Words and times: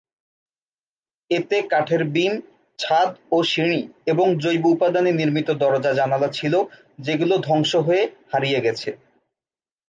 এতে 1.31 1.57
কাঠের 1.71 2.01
বিম, 2.05 2.33
ছাদ 2.79 3.09
ও 3.31 3.37
সিঁড়ি 3.43 3.81
এবং 4.05 4.27
জৈব 4.43 4.63
উপাদানে 4.67 5.11
নির্মিত 5.11 5.49
দরজা 5.61 5.91
জানালা 5.93 6.29
ছিল 6.31 6.53
যেগুলো 6.99 7.35
ধ্বংস 7.47 7.71
হয়ে 7.87 8.03
হারিয়ে 8.31 8.59
গেছে। 8.61 8.89